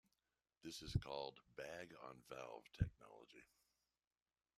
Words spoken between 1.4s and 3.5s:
"bag-on-valve" technology.